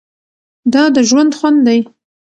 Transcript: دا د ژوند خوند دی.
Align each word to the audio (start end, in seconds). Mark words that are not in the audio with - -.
دا 0.73 0.83
د 0.95 0.97
ژوند 1.09 1.31
خوند 1.37 1.59
دی. 1.67 1.79